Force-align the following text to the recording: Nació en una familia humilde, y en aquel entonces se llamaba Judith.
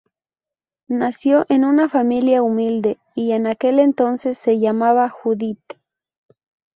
Nació 0.89 1.45
en 1.47 1.63
una 1.63 1.87
familia 1.87 2.41
humilde, 2.41 2.97
y 3.13 3.33
en 3.33 3.45
aquel 3.45 3.77
entonces 3.77 4.35
se 4.39 4.57
llamaba 4.57 5.09
Judith. 5.09 5.73